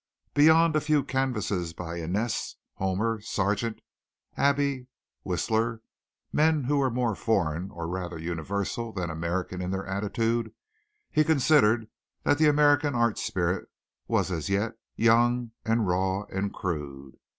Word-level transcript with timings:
Beyond 0.33 0.75
a 0.75 0.81
few 0.81 1.03
canvases 1.03 1.73
by 1.73 1.99
Inness, 1.99 2.55
Homer, 2.73 3.21
Sargent, 3.21 3.81
Abbey, 4.35 4.87
Whistler, 5.21 5.83
men 6.33 6.63
who 6.63 6.77
were 6.79 6.89
more 6.89 7.13
foreign, 7.13 7.69
or 7.69 7.87
rather 7.87 8.17
universal, 8.17 8.91
than 8.93 9.11
American 9.11 9.61
in 9.61 9.69
their 9.69 9.85
attitude, 9.85 10.55
he 11.11 11.23
considered 11.23 11.87
that 12.23 12.39
the 12.39 12.49
American 12.49 12.95
art 12.95 13.19
spirit 13.19 13.69
was 14.07 14.31
as 14.31 14.49
yet 14.49 14.73
young 14.95 15.51
and 15.65 15.87
raw 15.87 16.23
and 16.31 16.51
crude. 16.51 17.17